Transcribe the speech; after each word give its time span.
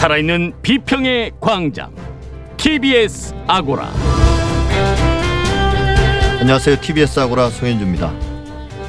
살아있는 0.00 0.54
비평의 0.62 1.32
광장 1.42 1.94
TBS 2.56 3.34
아고라 3.46 3.92
안녕하세요. 6.40 6.80
TBS 6.80 7.20
아고라 7.20 7.50
송현주입니다. 7.50 8.10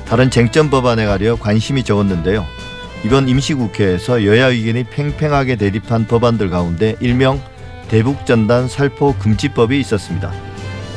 다른 0.06 0.32
쟁점 0.32 0.70
법안에 0.70 1.06
가려 1.06 1.36
관심이 1.36 1.84
적었는데요. 1.84 2.46
이번 3.04 3.28
임시국회에서 3.28 4.24
여야 4.24 4.48
의견이 4.48 4.86
팽팽하게 4.86 5.58
대립한 5.58 6.08
법안들 6.08 6.50
가운데 6.50 6.96
일명 7.02 7.42
대북전단 7.90 8.70
살포 8.70 9.14
금지법이 9.18 9.78
있었습니다. 9.82 10.32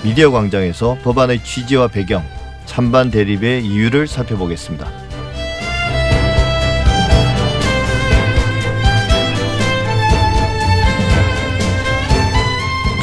미디어 0.04 0.30
광장에서 0.30 0.96
법안의 1.02 1.42
취지와 1.42 1.88
배경, 1.88 2.22
찬반 2.66 3.10
대립의 3.10 3.66
이유를 3.66 4.06
살펴보겠습니다. 4.06 5.03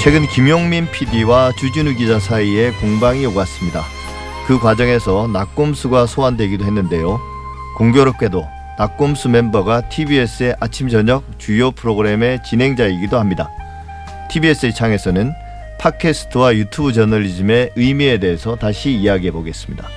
최근 0.02 0.26
김용민 0.26 0.90
PD와 0.90 1.52
주진우 1.52 1.94
기자 1.94 2.18
사이에 2.20 2.72
공방이 2.72 3.24
오갔습니다. 3.28 3.84
그 4.48 4.60
과정에서 4.60 5.28
낙곰수가 5.28 6.08
소환되기도 6.08 6.66
했는데요. 6.66 7.20
공교롭게도 7.78 8.44
낙곰수 8.80 9.30
멤버가 9.30 9.88
TBS의 9.90 10.56
아침 10.60 10.90
저녁 10.90 11.24
주요 11.38 11.70
프로그램의 11.70 12.42
진행자이기도 12.44 13.20
합니다. 13.20 13.52
TBS의 14.32 14.74
창에서는 14.74 15.34
팟캐스트와 15.78 16.56
유튜브 16.56 16.94
저널리즘의 16.94 17.74
의미에 17.76 18.18
대해서 18.18 18.56
다시 18.56 18.90
이야기해 18.94 19.32
보겠습니다. 19.32 19.88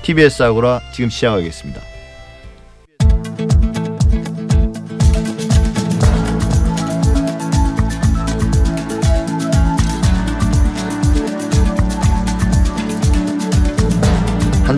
TBS 0.00 0.44
아고라 0.44 0.80
지금 0.94 1.10
시작하겠습니다. 1.10 1.95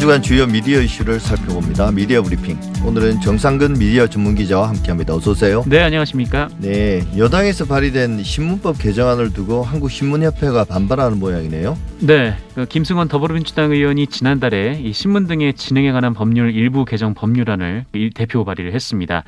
주간 0.09 0.23
주요 0.23 0.47
미디어 0.47 0.81
이슈를 0.81 1.21
살펴봅니다. 1.21 1.93
미디어 1.93 2.23
브리핑. 2.23 2.59
오늘은 2.83 3.21
정상근 3.21 3.75
미디어 3.75 4.07
전문 4.07 4.35
기자와 4.35 4.71
함께합니다. 4.71 5.15
어서 5.15 5.33
오세요. 5.33 5.63
네, 5.67 5.83
안녕하십니까? 5.83 6.49
네, 6.57 7.07
여당에서 7.19 7.67
발의된 7.67 8.23
신문법 8.23 8.79
개정안을 8.79 9.35
두고 9.35 9.63
한국신문협회가 9.63 10.65
반발하는 10.65 11.19
모양이네요. 11.19 11.77
네, 12.01 12.35
그 12.55 12.65
김승원 12.65 13.09
더불어민주당 13.09 13.71
의원이 13.71 14.07
지난달에 14.07 14.81
이 14.83 14.95
신문 14.95 15.27
등의 15.27 15.53
진행에 15.53 15.93
관한 15.93 16.15
법률 16.15 16.55
일부 16.55 16.87
개정 16.87 17.13
법률안을 17.13 17.85
이 17.95 18.11
대표 18.15 18.47
발의를 18.47 18.73
했습니다. 18.73 19.25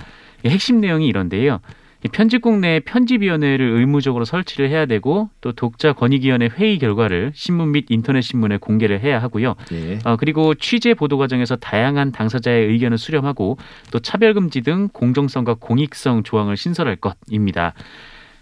이 0.46 0.48
핵심 0.48 0.80
내용이 0.80 1.06
이런데요. 1.08 1.60
이 2.04 2.08
편집국 2.08 2.58
내 2.60 2.80
편집위원회를 2.80 3.66
의무적으로 3.66 4.24
설치를 4.24 4.70
해야 4.70 4.86
되고 4.86 5.28
또 5.40 5.52
독자 5.52 5.92
권익위원회 5.92 6.48
회의 6.56 6.78
결과를 6.78 7.32
신문 7.34 7.72
및 7.72 7.86
인터넷 7.90 8.22
신문에 8.22 8.56
공개를 8.56 9.00
해야 9.00 9.20
하고요. 9.20 9.54
네. 9.70 9.98
어, 10.04 10.16
그리고 10.16 10.54
취재 10.54 10.94
보도 10.94 11.18
과정에서 11.18 11.56
다양한 11.56 12.12
당사자의 12.12 12.68
의견을 12.68 12.96
수렴하고 12.98 13.58
또 13.90 13.98
차별 13.98 14.34
금지 14.34 14.62
등 14.62 14.88
공정성과 14.92 15.56
공익성 15.60 16.22
조항을 16.22 16.56
신설할 16.56 16.96
것입니다. 16.96 17.74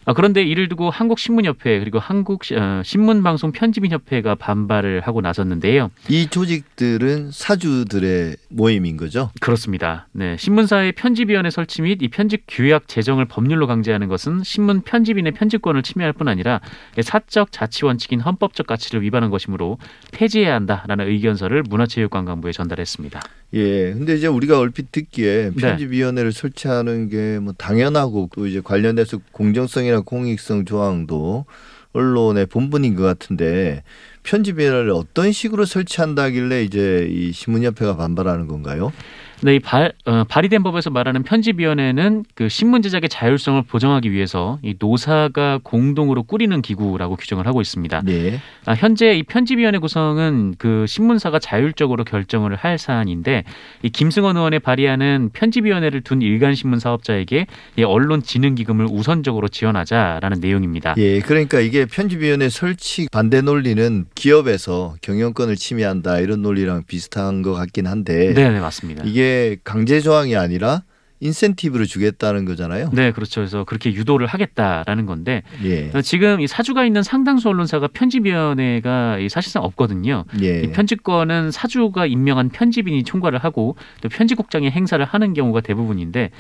어, 0.09 0.15
그런데 0.15 0.43
이를 0.43 0.71
두고 0.71 0.89
한국신문협회 0.89 1.81
그리고 1.81 1.99
한국 1.99 2.41
어, 2.53 2.81
신문방송 2.83 3.53
편집인협회가 3.53 4.37
반발을 4.37 5.03
하고 5.03 5.21
나섰는데요. 5.21 5.91
이 6.09 6.29
조직들은 6.29 7.31
사주들의 7.31 8.37
모임인 8.49 8.97
거죠. 8.97 9.31
그렇습니다. 9.41 10.09
네, 10.13 10.37
신문사의 10.39 10.93
편집위원회 10.93 11.51
설치 11.51 11.83
및 11.83 11.99
이 12.03 12.09
편집 12.09 12.45
규약 12.49 12.89
제정을 12.89 13.27
법률로 13.27 13.67
강제하는 13.67 14.09
것은 14.09 14.45
신문 14.45 14.81
편집인의 14.81 15.33
편집권을 15.33 15.83
침해할 15.83 16.15
뿐 16.15 16.29
아니라 16.29 16.63
사적 16.99 17.53
자치 17.53 17.85
원칙인 17.85 18.21
헌법적 18.21 18.67
가치를 18.67 19.03
위반한 19.03 19.29
것이므로 19.29 19.77
폐지해야 20.13 20.55
한다라는 20.55 21.07
의견서를 21.07 21.65
문화체육관광부에 21.69 22.53
전달했습니다. 22.53 23.21
예. 23.55 23.93
근데 23.93 24.15
이제 24.15 24.27
우리가 24.27 24.59
얼핏 24.59 24.93
듣기에 24.93 25.51
네. 25.55 25.61
편집위원회를 25.61 26.33
설치하는 26.33 27.11
게 27.11 27.39
뭐 27.39 27.53
당연하고 27.57 28.31
또 28.35 28.47
이제 28.47 28.61
관련돼서 28.61 29.19
공정성이나 29.33 29.98
공익성 30.03 30.65
조항도 30.65 31.47
언론의 31.93 32.47
본분인 32.47 32.95
것 32.95 33.03
같은데 33.03 33.83
편집위원회를 34.23 34.91
어떤 34.91 35.33
식으로 35.33 35.65
설치한다길래 35.65 36.63
이제 36.63 37.09
이 37.11 37.33
신문협회가 37.33 37.97
반발하는 37.97 38.47
건가요? 38.47 38.93
네, 39.41 39.55
이 39.57 39.59
발, 39.61 39.93
어, 40.05 40.25
발의된 40.25 40.63
법에서 40.63 40.91
말하는 40.91 41.23
편집위원회는 41.23 42.25
그 42.35 42.49
신문 42.49 42.83
제작의 42.83 43.09
자율성을 43.09 43.63
보장하기 43.63 44.11
위해서 44.11 44.59
이 44.63 44.75
노사가 44.79 45.61
공동으로 45.63 46.25
꾸리는 46.25 46.61
기구라고 46.61 47.17
규정을 47.17 47.47
하고 47.47 47.61
있습니다. 47.61 48.03
네. 48.05 48.41
아, 48.67 48.75
현재 48.75 49.15
이 49.15 49.23
편집위원회 49.23 49.79
구성은 49.79 50.57
그 50.59 50.87
신문사가 50.89 51.39
자율적으로 51.39 52.05
결정을 52.05 52.57
할 52.57 52.79
사안인데 52.79 53.45
이 53.83 53.91
김승원 53.91 54.37
의원의 54.37 54.61
발의하는 54.61 55.31
편집위원회를 55.33 56.01
둔 56.01 56.21
일간 56.21 56.55
신문 56.55 56.81
사업자에게 56.81 57.47
이 57.77 57.83
언론진흥기금을 57.85 58.87
우선적으로 58.91 59.49
지원하자라는 59.49 60.41
내용입니다. 60.41 60.95
예. 60.99 61.21
그러니까 61.21 61.61
이게 61.61 61.85
편집위원회 61.85 62.49
설치 62.49 63.09
반대 63.13 63.41
논리는 63.41 64.07
기업에서 64.15 64.97
경영권을 65.03 65.57
침해한다 65.57 66.19
이런 66.21 66.43
논리랑 66.43 66.85
비슷한 66.87 67.43
것 67.43 67.53
같긴 67.53 67.87
한데 67.87 68.35
네, 68.35 68.51
네, 68.51 68.61
맞습니다. 68.61 69.05
이게 69.05 69.28
강제 69.65 70.01
조항이 70.01 70.37
아니라 70.37 70.83
인센티브를 71.21 71.87
주겠다는 71.87 72.45
거잖아요. 72.45 72.91
네, 72.93 73.13
그렇죠. 73.13 73.41
그래서 73.41 73.65
그렇게 73.65 73.93
유도를 73.93 74.27
하겠다라는 74.27 75.07
건데 75.07 75.43
예. 75.65 75.91
어, 75.95 76.01
지금 76.01 76.41
이 76.41 76.47
사주가 76.47 76.85
있는 76.85 77.03
상당수 77.03 77.49
언론사가 77.49 77.89
편집위원회가 77.89 79.19
이 79.19 79.29
사실상 79.29 79.65
없거든요. 79.65 80.25
예. 80.43 80.63
이 80.63 80.71
편집권은 80.71 81.51
사주가 81.51 82.07
임명한 82.07 82.51
편집인이 82.51 83.03
총괄을 83.03 83.39
하고 83.39 83.77
또 84.01 84.09
편집국장이 84.09 84.71
행사를 84.71 85.05
하는 85.05 85.35
경우가 85.35 85.61
대부분인데 85.61 86.31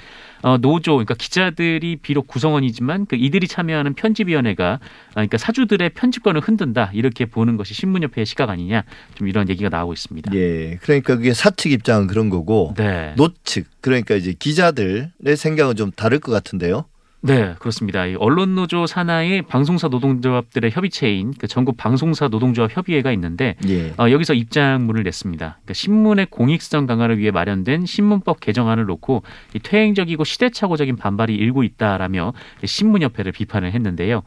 어, 0.43 0.59
노조 0.59 0.93
그러니까 0.93 1.15
기자들이 1.15 1.97
비록 1.97 2.27
구성원이지만 2.27 3.07
그 3.07 3.17
이들이 3.17 3.49
참여하는 3.49 3.95
편집위원회가 3.95 4.73
아, 4.73 4.81
그러니까 5.13 5.39
사주들의 5.39 5.91
편집권을 5.91 6.41
흔든다 6.41 6.91
이렇게 6.95 7.25
보는 7.25 7.57
것이 7.57 7.75
신문협회의 7.75 8.27
시각 8.27 8.51
아니냐 8.51 8.85
좀 9.15 9.29
이런 9.29 9.49
얘기가 9.49 9.69
나오고 9.69 9.93
있습니다. 9.93 10.35
예. 10.35 10.79
그러니까 10.83 11.17
그게 11.17 11.35
사측 11.35 11.73
입장은 11.73 12.07
그런 12.07 12.31
거고 12.31 12.75
네, 12.77 13.15
노측 13.17 13.67
그러니까 13.81 14.15
이제 14.15 14.35
기자들의 14.39 15.37
생각은 15.37 15.77
좀 15.77 15.91
다를 15.91 16.19
것 16.21 16.33
같은데요. 16.33 16.85
네 17.21 17.55
그렇습니다. 17.59 18.07
이 18.07 18.15
언론노조 18.15 18.87
산하의 18.87 19.43
방송사 19.43 19.89
노동조합들의 19.89 20.71
협의체인 20.71 21.35
그 21.37 21.49
전국 21.49 21.77
방송사 21.77 22.29
노동조합 22.29 22.77
협의회가 22.77 23.11
있는데 23.13 23.57
예. 23.69 23.93
어, 23.99 24.11
여기서 24.11 24.35
입장문을 24.35 25.03
냈습니다. 25.03 25.45
그러니까 25.47 25.75
신문의 25.75 26.27
공익성 26.27 26.87
강화를 26.87 27.19
위해 27.19 27.33
마련된 27.33 27.87
신문법 27.87 28.39
개정안을 28.39 28.85
놓고 28.87 29.25
이 29.55 29.59
퇴행적이고 29.59 30.23
시대착오적인 30.23 30.97
반발이 30.97 31.35
일고 31.35 31.65
있다라며 31.65 32.35
신문협회를 32.65 33.33
비판을 33.33 33.73
했는데요. 33.73 34.23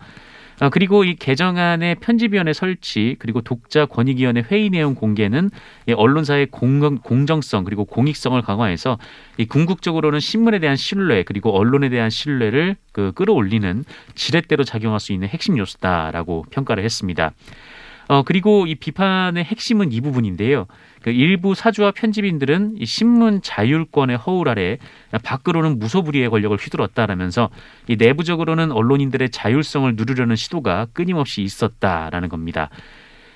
어, 0.62 0.70
그리고 0.70 1.04
이 1.04 1.16
개정안의 1.16 1.96
편집위원회 1.96 2.54
설치 2.54 3.16
그리고 3.18 3.42
독자 3.42 3.88
권익위원회 3.88 4.44
회의 4.52 4.70
내용 4.70 4.94
공개는 4.94 5.50
이 5.88 5.94
언론사의 5.94 6.50
공정, 6.52 7.00
공정 7.00 7.42
성 7.42 7.64
그리고 7.64 7.84
공익성을 7.84 8.40
강화해서 8.44 9.00
이 9.38 9.46
궁극적으로는 9.48 10.20
신문에 10.20 10.60
대한 10.60 10.76
신뢰 10.76 11.24
그리고 11.24 11.58
언론에 11.58 11.90
대한 11.90 12.12
신뢰를 12.12 12.76
그 12.92 13.12
끌어올리는 13.14 13.84
지렛대로 14.14 14.64
작용할 14.64 15.00
수 15.00 15.14
있는 15.14 15.30
핵심 15.30 15.58
요소다라고 15.58 16.46
평가를 16.52 16.84
했습니다. 16.84 17.32
어, 18.12 18.24
그리고 18.24 18.68
이 18.68 18.76
비판의 18.76 19.46
핵심은 19.46 19.94
이 19.94 20.02
부분인데요. 20.02 20.68
그 21.02 21.12
일부 21.12 21.56
사주와 21.56 21.92
편집인들은 21.92 22.76
이 22.78 22.86
신문 22.86 23.42
자율권의 23.42 24.18
허울 24.18 24.50
아래 24.50 24.80
밖으로는 25.24 25.80
무소불위의 25.80 26.30
권력을 26.30 26.58
휘둘렀다라면서 26.58 27.50
이 27.88 27.96
내부적으로는 27.96 28.74
언론인들의 28.74 29.30
자율성을 29.30 29.96
누르려는 29.96 30.36
시도가 30.36 30.88
끊임없이 30.92 31.42
있었다라는 31.42 32.28
겁니다. 32.28 32.70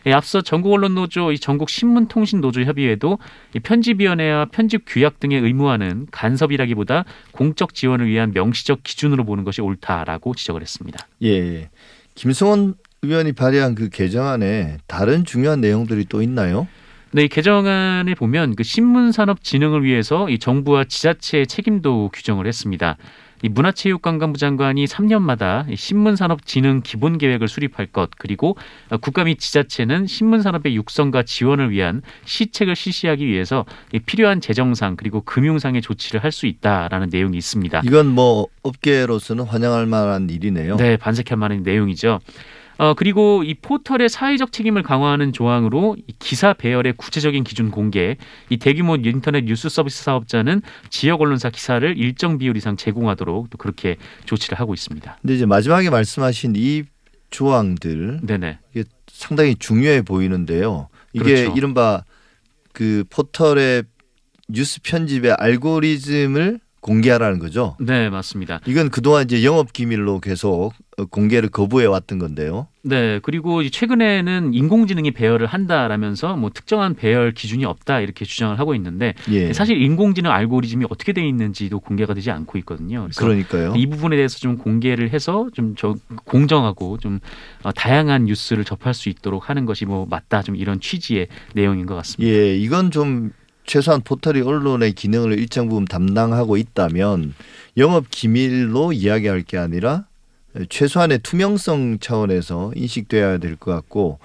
예, 0.07 0.11
앞서 0.11 0.41
전국 0.41 0.73
언론 0.73 0.93
노조, 0.93 1.31
이 1.31 1.39
전국 1.39 1.69
신문통신 1.69 2.41
노조 2.41 2.61
협의회도 2.61 3.17
이 3.53 3.59
편집위원회와 3.61 4.47
편집 4.51 4.83
규약 4.85 5.21
등의 5.21 5.39
의무화는 5.39 6.07
간섭이라기보다 6.11 7.05
공적 7.31 7.75
지원을 7.75 8.07
위한 8.07 8.33
명시적 8.33 8.83
기준으로 8.83 9.23
보는 9.23 9.45
것이 9.45 9.61
옳다라고 9.61 10.35
지적을 10.35 10.61
했습니다. 10.61 11.07
예. 11.23 11.69
김승원 12.15 12.75
의원이 13.05 13.33
발의한 13.33 13.75
그 13.75 13.89
개정안에 13.89 14.77
다른 14.87 15.25
중요한 15.25 15.61
내용들이 15.61 16.05
또 16.09 16.21
있나요? 16.21 16.67
네, 17.11 17.23
이 17.23 17.27
개정안에 17.27 18.13
보면 18.15 18.55
그 18.55 18.63
신문 18.63 19.11
산업 19.11 19.43
진흥을 19.43 19.83
위해서 19.83 20.29
이 20.29 20.37
정부와 20.37 20.83
지자체의 20.85 21.47
책임도 21.47 22.09
규정을 22.13 22.45
했습니다. 22.45 22.97
이 23.41 23.49
문화체육관광부 23.49 24.39
장관이 24.39 24.85
3년마다 24.85 25.65
신문산업진흥 25.75 26.81
기본계획을 26.83 27.47
수립할 27.47 27.85
것 27.85 28.09
그리고 28.17 28.57
국가 29.01 29.23
및 29.23 29.39
지자체는 29.39 30.07
신문산업의 30.07 30.75
육성과 30.75 31.23
지원을 31.23 31.69
위한 31.69 32.01
시책을 32.25 32.75
실시하기 32.75 33.25
위해서 33.27 33.65
필요한 34.05 34.41
재정상 34.41 34.95
그리고 34.95 35.21
금융상의 35.21 35.81
조치를 35.81 36.23
할 36.23 36.31
수 36.31 36.47
있다라는 36.47 37.09
내용이 37.11 37.37
있습니다. 37.37 37.81
이건 37.85 38.07
뭐 38.07 38.47
업계로서는 38.63 39.45
환영할 39.45 39.85
만한 39.85 40.29
일이네요. 40.29 40.77
네, 40.77 40.97
반색할 40.97 41.37
만한 41.37 41.61
내용이죠. 41.63 42.19
어, 42.77 42.93
그리고 42.93 43.43
이 43.43 43.53
포털의 43.53 44.09
사회적 44.09 44.51
책임을 44.51 44.83
강화하는 44.83 45.31
조항으로 45.31 45.95
이 46.07 46.13
기사 46.19 46.53
배열의 46.53 46.93
구체적인 46.97 47.43
기준 47.43 47.71
공개, 47.71 48.17
이 48.49 48.57
대규모 48.57 48.95
인터넷 48.95 49.45
뉴스 49.45 49.69
서비스 49.69 50.03
사업자는 50.03 50.61
지역 50.89 51.21
언론사 51.21 51.49
기사를 51.49 51.97
일정 51.97 52.37
비율 52.37 52.57
이상 52.57 52.75
제공하도록 52.75 53.49
또 53.49 53.57
그렇게 53.57 53.97
조치를 54.25 54.59
하고 54.59 54.73
있습니다. 54.73 55.17
근데 55.21 55.35
이제 55.35 55.45
마지막에 55.45 55.89
말씀하신 55.89 56.53
이 56.57 56.83
조항들 57.29 58.21
네네. 58.23 58.59
이게 58.73 58.83
상당히 59.07 59.55
중요해 59.55 60.01
보이는데요. 60.03 60.89
이게 61.13 61.23
그렇죠. 61.23 61.53
이른바 61.57 62.03
그 62.73 63.03
포털의 63.09 63.83
뉴스 64.49 64.81
편집의 64.81 65.33
알고리즘을 65.39 66.59
공개하라는 66.85 67.39
거죠. 67.39 67.75
네, 67.79 68.11
맞습니다. 68.11 68.59
이건 68.67 68.89
그동안 68.89 69.23
이제 69.23 69.43
영업 69.43 69.73
기밀로 69.73 70.19
계속 70.19 70.71
어, 70.97 71.05
공개를 71.05 71.49
거부해 71.49 71.87
왔던 71.87 72.19
건데요. 72.19 72.67
네, 72.83 73.19
그리고 73.23 73.63
이 73.63 73.71
최근에는 73.71 74.53
인공지능이 74.53 75.09
배열을 75.09 75.47
한다라면서 75.47 76.35
뭐 76.35 76.51
특정한 76.53 76.93
배열 76.93 77.31
기준이 77.31 77.65
없다 77.65 78.01
이렇게 78.01 78.23
주장을 78.23 78.57
하고 78.59 78.75
있는데 78.75 79.15
예. 79.31 79.51
사실 79.51 79.81
인공지능 79.81 80.29
알고리즘이 80.29 80.85
어떻게 80.91 81.11
돼 81.11 81.27
있는지도 81.27 81.79
공개가 81.79 82.13
되지 82.13 82.29
않고 82.29 82.59
있거든요. 82.59 83.09
그러니까요. 83.17 83.73
이 83.75 83.87
부분에 83.87 84.15
대해서 84.15 84.37
좀 84.37 84.59
공개를 84.59 85.09
해서 85.09 85.47
좀저 85.53 85.95
공정하고 86.25 86.99
좀 86.99 87.19
어, 87.63 87.71
다양한 87.71 88.25
뉴스를 88.25 88.63
접할 88.63 88.93
수 88.93 89.09
있도록 89.09 89.49
하는 89.49 89.65
것이 89.65 89.85
뭐 89.85 90.05
맞다 90.07 90.43
좀 90.43 90.55
이런 90.55 90.79
취지의 90.79 91.29
내용인 91.55 91.87
것 91.87 91.95
같습니다. 91.95 92.31
예, 92.31 92.55
이건 92.55 92.91
좀 92.91 93.31
최소한 93.65 94.01
포털이 94.01 94.41
언론의 94.41 94.93
기능을 94.93 95.37
일정 95.39 95.69
부분 95.69 95.85
담당하고 95.85 96.57
있다면 96.57 97.33
영업 97.77 98.05
기밀로 98.09 98.93
이야기할 98.93 99.41
게 99.41 99.57
아니라 99.57 100.05
최소한의 100.69 101.19
투명성 101.19 101.99
차원에서 101.99 102.71
인식돼야 102.75 103.37
될 103.39 103.55
것 103.57 103.71
같고 103.71 104.19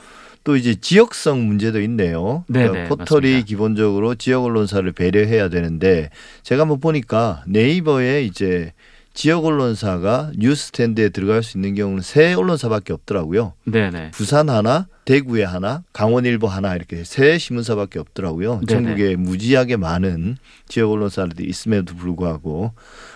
또 0.45 0.57
이제 0.57 0.75
지역성 0.75 1.47
문제도 1.47 1.81
있네요. 1.83 2.45
그러니까 2.47 2.73
네네, 2.73 2.89
포털이 2.89 3.07
맞습니다. 3.21 3.47
기본적으로 3.47 4.15
지역 4.15 4.45
언론사를 4.45 4.91
배려해야 4.93 5.49
되는데 5.49 6.11
제가 6.43 6.63
한번 6.63 6.81
보니까 6.81 7.43
네이버에 7.47 8.25
이제 8.25 8.73
지역 9.13 9.45
언론사가 9.45 10.31
뉴스탠드에 10.37 11.09
들어갈 11.11 11.43
수 11.43 11.59
있는 11.59 11.75
경우는 11.75 12.03
세 12.03 12.33
언론사밖에 12.33 12.93
없더라고요. 12.93 13.55
네네. 13.65 14.13
부산 14.13 14.49
하나, 14.49 14.87
대구에 15.05 15.43
하나, 15.43 15.83
강원일보 15.93 16.47
하나 16.47 16.75
이렇게 16.77 17.03
세 17.05 17.37
신문사밖에 17.39 17.99
없더라고요. 17.99 18.61
네네. 18.67 18.67
전국에 18.67 19.17
무지하게 19.17 19.77
많은 19.77 20.37
지역 20.69 20.93
언론사들이 20.93 21.49
있음에도 21.49 21.95
불구하고 21.97 22.73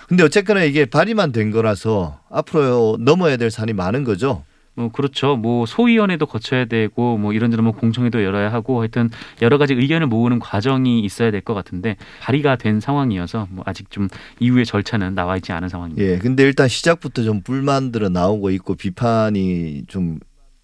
근데 0.09 0.25
어쨌거나 0.25 0.65
이게 0.65 0.85
발의만 0.85 1.33
된 1.33 1.51
거라서 1.51 2.21
앞으로 2.31 2.99
넘어야 3.01 3.37
될 3.37 3.51
산이 3.51 3.73
많은 3.73 4.05
거죠. 4.05 4.45
뭐 4.77 4.89
그렇죠. 4.91 5.37
뭐 5.37 5.67
소위원회도 5.67 6.27
거쳐야 6.27 6.65
되고 6.65 7.17
뭐 7.17 7.33
이런저런 7.33 7.65
뭐 7.65 7.73
공청회도 7.73 8.25
열어야 8.25 8.53
하고 8.53 8.81
하여튼 8.81 9.09
여러 9.41 9.57
가지 9.59 9.73
의견을 9.75 10.07
모으는 10.09 10.39
과정이 10.41 11.01
있어야 11.01 11.31
될 11.31 11.45
것 11.45 11.53
같은데 11.55 11.97
발의가 12.23 12.57
된 12.57 12.81
상황이어서 12.81 13.49
뭐 13.51 13.65
아직 13.67 13.91
좀 13.91 14.09
이후의 14.41 14.65
절차는 14.65 15.15
나와 15.15 15.37
있지 15.37 15.53
않은 15.53 15.69
상황입니다. 15.69 16.11
예. 16.11 16.19
근데 16.19 16.43
일단 16.43 16.69
시작부터 16.69 17.23
좀 17.23 17.43
불만들은 17.43 18.13
나오고 18.13 18.51
있고 18.51 18.75
비판이 18.75 19.85
좀 19.89 20.19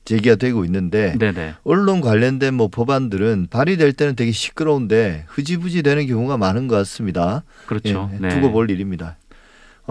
제기가 0.06 0.36
되고 0.36 0.64
있는데 0.64 1.14
네네. 1.18 1.54
언론 1.62 2.00
관련된 2.00 2.54
뭐 2.54 2.68
법안들은 2.68 3.48
발의될 3.50 3.92
때는 3.92 4.16
되게 4.16 4.32
시끄러운데 4.32 5.24
흐지부지 5.28 5.82
되는 5.82 6.06
경우가 6.06 6.38
많은 6.38 6.66
것 6.66 6.76
같습니다. 6.76 7.44
그렇죠. 7.66 8.10
예, 8.14 8.18
네. 8.18 8.28
두고 8.30 8.50
볼 8.50 8.70
일입니다. 8.70 9.18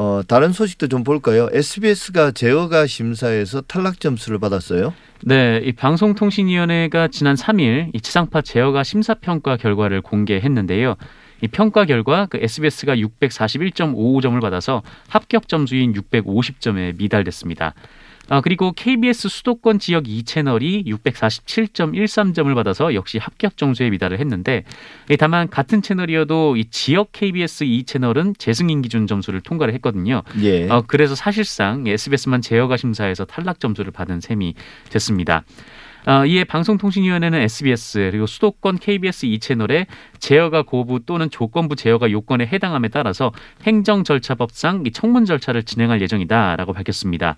어, 0.01 0.21
다른 0.25 0.53
소식도 0.53 0.87
좀 0.87 1.03
볼까요? 1.03 1.49
SBS가 1.51 2.31
제어가 2.31 2.87
심사에서 2.87 3.59
탈락 3.59 3.99
점수를 3.99 4.39
받았어요. 4.39 4.93
네, 5.25 5.59
이 5.61 5.73
방송통신위원회가 5.73 7.09
지난 7.09 7.35
3일 7.35 7.89
이 7.93 7.99
지상파 7.99 8.43
제어가 8.43 8.85
심사 8.85 9.13
평가 9.13 9.57
결과를 9.57 10.01
공개했는데요. 10.01 10.95
이 11.41 11.47
평가 11.49 11.83
결과 11.83 12.27
그 12.27 12.37
SBS가 12.41 12.95
641.55점을 12.95 14.39
받아서 14.39 14.83
합격 15.09 15.49
점수인 15.49 15.91
650점에 15.91 16.97
미달됐습니다. 16.97 17.73
아, 18.29 18.41
그리고 18.41 18.71
KBS 18.71 19.27
수도권 19.27 19.79
지역 19.79 20.03
2채널이 20.03 20.85
647.13점을 20.85 22.53
받아서 22.55 22.93
역시 22.93 23.17
합격 23.17 23.57
점수에 23.57 23.89
미달을 23.89 24.19
했는데 24.19 24.63
예, 25.09 25.15
다만 25.15 25.49
같은 25.49 25.81
채널이어도 25.81 26.55
이 26.55 26.65
지역 26.69 27.11
KBS 27.11 27.65
2채널은 27.65 28.37
재승인 28.37 28.81
기준 28.81 29.07
점수를 29.07 29.41
통과를 29.41 29.73
했거든요. 29.75 30.21
예. 30.41 30.69
어, 30.69 30.83
그래서 30.85 31.15
사실상 31.15 31.87
SBS만 31.87 32.41
제어가 32.41 32.77
심사에서 32.77 33.25
탈락 33.25 33.59
점수를 33.59 33.91
받은 33.91 34.21
셈이 34.21 34.53
됐습니다. 34.89 35.43
어, 36.09 36.25
이에 36.25 36.43
방송통신위원회는 36.43 37.39
SBS 37.39 38.09
그리고 38.09 38.25
수도권 38.25 38.79
KBS 38.79 39.27
2 39.27 39.37
채널에 39.37 39.85
제어가 40.17 40.63
거부 40.63 40.99
또는 41.05 41.29
조건부 41.29 41.75
제어가 41.75 42.09
요건에 42.09 42.47
해당함에 42.47 42.87
따라서 42.87 43.31
행정 43.61 44.03
절차법상 44.03 44.85
이 44.87 44.91
청문 44.91 45.25
절차를 45.25 45.61
진행할 45.61 46.01
예정이다라고 46.01 46.73
밝혔습니다. 46.73 47.35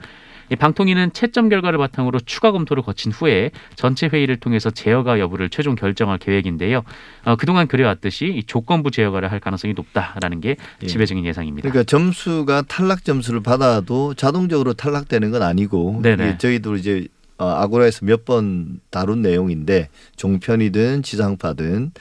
이 0.49 0.55
방통위는 0.55 1.11
채점 1.11 1.49
결과를 1.49 1.79
바탕으로 1.79 2.21
추가 2.21 2.53
검토를 2.53 2.81
거친 2.81 3.11
후에 3.11 3.51
전체 3.75 4.07
회의를 4.07 4.37
통해서 4.37 4.69
제어가 4.69 5.19
여부를 5.19 5.49
최종 5.49 5.75
결정할 5.75 6.17
계획인데요. 6.17 6.83
어, 7.25 7.35
그동안 7.35 7.67
그래왔듯이 7.67 8.27
이 8.27 8.43
조건부 8.43 8.89
제어가를 8.89 9.33
할 9.33 9.41
가능성이 9.41 9.73
높다라는 9.73 10.39
게 10.39 10.55
예. 10.81 10.87
지배적인 10.87 11.25
예상입니다. 11.25 11.69
그러니까 11.69 11.89
점수가 11.89 12.63
탈락 12.69 13.03
점수를 13.03 13.43
받아도 13.43 14.13
자동적으로 14.13 14.73
탈락되는 14.73 15.31
건 15.31 15.41
아니고 15.41 16.01
저희도 16.37 16.77
이제 16.77 17.07
어, 17.41 17.49
아고라에서 17.49 18.05
몇 18.05 18.21
번 18.23 18.79
다룬 18.91 19.23
내용인데 19.23 19.89
종편이든 20.15 21.01
지상파든 21.01 21.91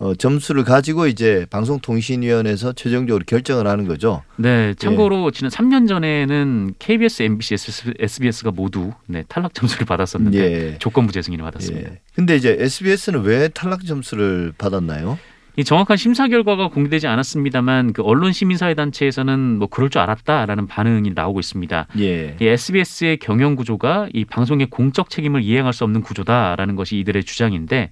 어, 0.00 0.14
점수를 0.14 0.64
가지고 0.64 1.06
이제 1.06 1.46
방송통신위원회에서 1.50 2.72
최종적으로 2.72 3.24
결정을 3.26 3.66
하는 3.68 3.86
거죠. 3.86 4.22
네, 4.36 4.74
참고로 4.74 5.30
지난 5.30 5.50
3년 5.50 5.86
전에는 5.88 6.74
KBS, 6.80 7.22
MBC, 7.22 7.56
SBS가 7.98 8.50
모두 8.50 8.92
네, 9.06 9.24
탈락 9.28 9.54
점수를 9.54 9.86
받았었는데 9.86 10.38
예. 10.38 10.78
조건부 10.78 11.12
재승인을 11.12 11.44
받았습니다. 11.44 11.90
예. 11.90 12.00
근데 12.14 12.36
이제 12.36 12.56
SBS는 12.58 13.22
왜 13.22 13.48
탈락 13.48 13.86
점수를 13.86 14.52
받았나요? 14.58 15.18
이 15.58 15.64
정확한 15.64 15.96
심사 15.96 16.28
결과가 16.28 16.68
공개되지 16.68 17.08
않았습니다만 17.08 17.92
그 17.92 18.02
언론 18.02 18.32
시민사회 18.32 18.74
단체에서는 18.74 19.58
뭐 19.58 19.66
그럴 19.66 19.90
줄 19.90 20.00
알았다라는 20.00 20.68
반응이 20.68 21.10
나오고 21.16 21.40
있습니다. 21.40 21.88
예. 21.98 22.36
이 22.40 22.46
SBS의 22.46 23.16
경영 23.16 23.56
구조가 23.56 24.08
이 24.14 24.24
방송의 24.24 24.68
공적 24.70 25.10
책임을 25.10 25.42
이행할 25.42 25.72
수 25.72 25.82
없는 25.82 26.02
구조다라는 26.02 26.76
것이 26.76 27.00
이들의 27.00 27.24
주장인데 27.24 27.90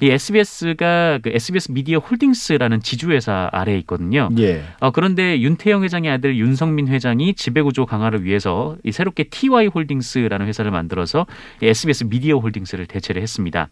이 0.00 0.10
SBS가 0.10 1.18
그 1.20 1.30
SBS 1.30 1.72
미디어 1.72 1.98
홀딩스라는 1.98 2.82
지주회사 2.82 3.48
아래에 3.50 3.78
있거든요. 3.78 4.28
예. 4.38 4.62
어, 4.78 4.92
그런데 4.92 5.40
윤태영 5.40 5.82
회장의 5.82 6.12
아들 6.12 6.36
윤성민 6.36 6.86
회장이 6.86 7.34
지배구조 7.34 7.84
강화를 7.86 8.22
위해서 8.22 8.76
이 8.84 8.92
새롭게 8.92 9.24
TY 9.24 9.66
홀딩스라는 9.66 10.46
회사를 10.46 10.70
만들어서 10.70 11.26
이 11.60 11.66
SBS 11.66 12.04
미디어 12.04 12.38
홀딩스를 12.38 12.86
대체를 12.86 13.20
했습니다. 13.22 13.68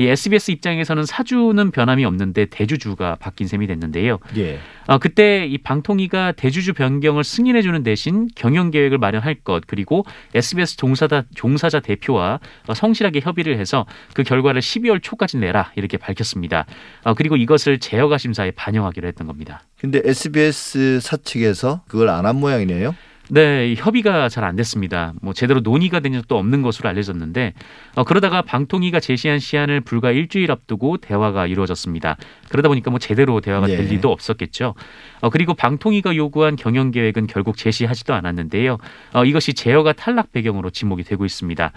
이 0.00 0.06
SBS 0.06 0.50
입장에서는 0.50 1.04
사주는 1.04 1.70
변함이 1.72 2.06
없는데 2.06 2.46
대주주가 2.46 3.16
바뀐 3.16 3.46
셈이 3.46 3.66
됐는데요. 3.66 4.18
예. 4.38 4.58
어, 4.86 4.96
그때 4.96 5.44
이 5.44 5.58
방통위가 5.58 6.32
대주주 6.32 6.72
변경을 6.72 7.22
승인해 7.22 7.60
주는 7.60 7.82
대신 7.82 8.26
경영 8.34 8.70
계획을 8.70 8.96
마련할 8.96 9.34
것 9.34 9.64
그리고 9.66 10.06
SBS 10.34 10.78
종사자, 10.78 11.24
종사자 11.34 11.80
대표와 11.80 12.40
어, 12.66 12.72
성실하게 12.72 13.20
협의를 13.20 13.58
해서 13.58 13.84
그 14.14 14.22
결과를 14.22 14.62
12월 14.62 15.02
초까지 15.02 15.36
내라 15.36 15.70
이렇게 15.76 15.98
밝혔습니다. 15.98 16.64
어, 17.04 17.12
그리고 17.12 17.36
이것을 17.36 17.78
제어가 17.78 18.16
심사에 18.16 18.52
반영하기로 18.52 19.06
했던 19.06 19.26
겁니다. 19.26 19.60
근데 19.78 20.00
SBS 20.02 21.00
사측에서 21.02 21.82
그걸 21.86 22.08
안 22.08 22.24
한 22.24 22.36
모양이네요. 22.36 22.94
네, 23.30 23.68
이 23.70 23.74
협의가 23.76 24.28
잘 24.28 24.40
안 24.44 24.56
됐습니다. 24.56 25.12
뭐 25.22 25.32
제대로 25.34 25.60
논의가 25.60 26.00
된 26.00 26.14
적도 26.14 26.36
없는 26.38 26.62
것으로 26.62 26.88
알려졌는데 26.88 27.52
어, 27.94 28.04
그러다가 28.04 28.42
방통위가 28.42 28.98
제시한 28.98 29.38
시한을 29.38 29.82
불과 29.82 30.10
일주일 30.10 30.50
앞두고 30.50 30.96
대화가 30.96 31.46
이루어졌습니다. 31.46 32.16
그러다 32.48 32.68
보니까 32.68 32.90
뭐 32.90 32.98
제대로 32.98 33.40
대화가 33.40 33.68
예. 33.68 33.76
될 33.76 33.86
리도 33.86 34.10
없었겠죠. 34.10 34.74
어, 35.20 35.30
그리고 35.30 35.54
방통위가 35.54 36.16
요구한 36.16 36.56
경영 36.56 36.90
계획은 36.90 37.26
결국 37.26 37.56
제시하지도 37.56 38.14
않았는데요. 38.14 38.78
어, 39.12 39.24
이것이 39.24 39.52
제어가 39.54 39.92
탈락 39.92 40.32
배경으로 40.32 40.70
지목이 40.70 41.04
되고 41.04 41.24
있습니다. 41.24 41.72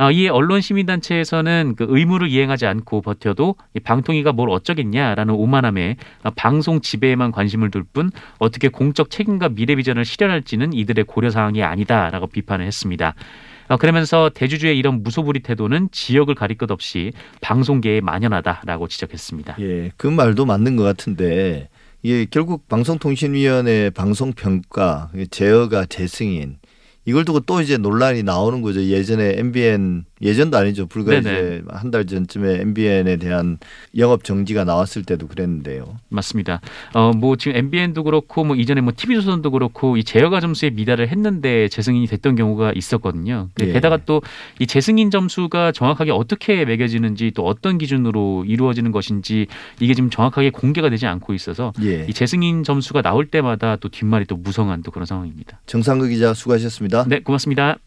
아, 0.00 0.10
이에 0.10 0.30
언론 0.30 0.62
시민단체에서는 0.62 1.74
그 1.76 1.84
의무를 1.86 2.28
이행하지 2.28 2.64
않고 2.64 3.02
버텨도 3.02 3.56
이 3.74 3.80
방통위가 3.80 4.32
뭘 4.32 4.48
어쩌겠냐라는 4.48 5.34
오만함에 5.34 5.96
아, 6.22 6.30
방송 6.30 6.80
지배에만 6.80 7.32
관심을 7.32 7.70
둘 7.70 7.84
뿐 7.92 8.10
어떻게 8.38 8.68
공적 8.68 9.10
책임과 9.10 9.48
미래 9.50 9.74
비전을 9.74 10.04
실현할지는 10.04 10.72
이들의 10.72 11.04
고려 11.06 11.28
사항이 11.28 11.62
아니다라고 11.62 12.28
비판을 12.28 12.64
했습니다. 12.64 13.14
어, 13.68 13.76
그러면서 13.76 14.30
대주주의 14.32 14.78
이런 14.78 15.02
무소불위 15.02 15.40
태도는 15.40 15.88
지역을 15.90 16.34
가릴 16.34 16.56
것 16.56 16.70
없이 16.70 17.12
방송계에 17.40 18.00
만연하다라고 18.00 18.86
지적했습니다. 18.88 19.56
예, 19.60 19.90
그 19.96 20.06
말도 20.06 20.46
맞는 20.46 20.76
것 20.76 20.84
같은데 20.84 21.68
이게 22.02 22.26
결국 22.30 22.68
방송통신위원회 22.68 23.90
방송평가 23.90 25.10
제어가 25.30 25.86
재승인 25.86 26.56
이걸 27.04 27.24
두고 27.24 27.40
또 27.40 27.60
이제 27.60 27.76
논란이 27.76 28.22
나오는 28.22 28.62
거죠. 28.62 28.82
예전에 28.82 29.38
MBN 29.38 30.04
예전도 30.22 30.56
아니죠. 30.56 30.86
불과 30.86 31.12
네네. 31.12 31.20
이제 31.20 31.62
한 31.70 31.90
달 31.90 32.06
전쯤에 32.06 32.60
MBN에 32.60 33.16
대한 33.16 33.58
영업 33.96 34.22
정지가 34.22 34.64
나왔을 34.64 35.02
때도 35.02 35.26
그랬는데요. 35.26 35.96
맞습니다. 36.08 36.60
어, 36.94 37.10
뭐 37.12 37.36
지금 37.36 37.56
MBN도 37.56 38.04
그렇고 38.04 38.44
뭐 38.44 38.54
이전에 38.54 38.80
뭐 38.80 38.92
TV조선도 38.96 39.50
그렇고 39.50 39.96
이 39.96 40.04
제어가 40.04 40.38
점수에 40.40 40.70
미달을 40.70 41.08
했는데 41.08 41.68
재승인이 41.68 42.06
됐던 42.06 42.36
경우가 42.36 42.72
있었거든요. 42.76 43.48
그 43.54 43.68
예. 43.68 43.72
게다가 43.72 43.96
또 44.04 44.20
이 44.58 44.66
재승인 44.66 45.10
점수가 45.10 45.72
정확하게 45.72 46.10
어떻게 46.12 46.64
매겨지는지 46.64 47.32
또 47.34 47.46
어떤 47.46 47.78
기준으로 47.78 48.44
이루어지는 48.46 48.92
것인지 48.92 49.46
이게 49.80 49.94
지금 49.94 50.10
정확하게 50.10 50.50
공개가 50.50 50.90
되지 50.90 51.06
않고 51.06 51.34
있어서 51.34 51.72
예. 51.82 52.04
이 52.08 52.12
재승인 52.12 52.62
점수가 52.62 53.02
나올 53.02 53.26
때마다 53.26 53.76
또 53.76 53.88
뒷말이 53.88 54.26
또 54.26 54.36
무성한 54.36 54.82
또 54.82 54.90
그런 54.90 55.06
상황입니다. 55.06 55.60
정상극 55.66 56.10
기자 56.10 56.34
수고하셨습니다. 56.34 57.06
네, 57.08 57.20
고맙습니다. 57.20 57.78